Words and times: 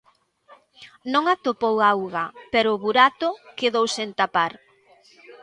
Non 1.13 1.23
atopou 1.35 1.75
auga 1.91 2.25
pero 2.53 2.69
o 2.75 2.79
burato 2.83 3.27
quedou 3.59 3.85
sen 3.95 4.09
tapar. 4.19 4.51